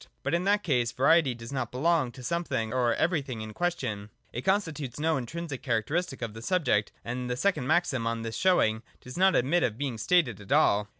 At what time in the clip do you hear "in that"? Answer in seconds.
0.33-0.63